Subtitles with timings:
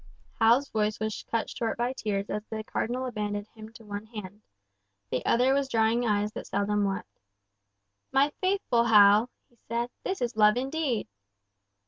[0.39, 4.41] Hal's voice was cut short by tears as the Cardinal abandoned to him one hand.
[5.11, 7.19] The other was drying eyes that seldom wept.
[8.11, 11.07] "My faithful Hal!" he said, "this is love indeed!"